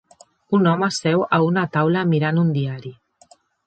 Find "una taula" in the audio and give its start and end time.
1.51-2.05